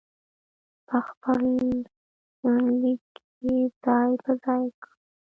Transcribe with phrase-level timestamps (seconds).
[0.87, 1.41] په خپل
[2.43, 3.03] يونليک
[3.39, 4.95] کې ځاى په ځاى کړي